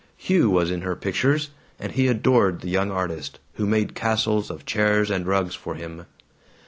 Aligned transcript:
Hugh 0.17 0.49
was 0.49 0.71
in 0.71 0.81
her 0.81 0.95
pictures, 0.95 1.51
and 1.77 1.91
he 1.91 2.07
adored 2.07 2.61
the 2.61 2.69
young 2.71 2.89
artist, 2.89 3.39
who 3.53 3.67
made 3.67 3.93
castles 3.93 4.49
of 4.49 4.65
chairs 4.65 5.11
and 5.11 5.27
rugs 5.27 5.53
for 5.53 5.75
him. 5.75 6.07